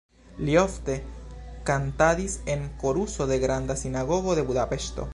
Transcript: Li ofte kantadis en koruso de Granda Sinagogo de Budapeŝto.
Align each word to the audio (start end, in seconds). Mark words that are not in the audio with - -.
Li 0.45 0.53
ofte 0.61 0.95
kantadis 1.69 2.39
en 2.57 2.65
koruso 2.85 3.31
de 3.33 3.41
Granda 3.47 3.81
Sinagogo 3.85 4.39
de 4.43 4.49
Budapeŝto. 4.51 5.09